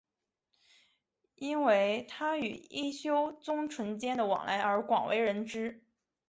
[1.35, 5.83] 因为他与一休宗纯间的往来而广为人知。